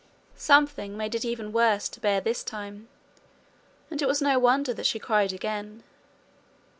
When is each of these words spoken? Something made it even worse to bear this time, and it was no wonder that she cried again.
Something 0.35 0.97
made 0.97 1.13
it 1.13 1.23
even 1.23 1.51
worse 1.51 1.87
to 1.89 1.99
bear 1.99 2.21
this 2.21 2.43
time, 2.43 2.89
and 3.91 4.01
it 4.01 4.07
was 4.07 4.19
no 4.19 4.39
wonder 4.39 4.73
that 4.73 4.87
she 4.87 4.97
cried 4.97 5.31
again. 5.31 5.83